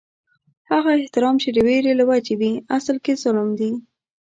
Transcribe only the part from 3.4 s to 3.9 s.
دي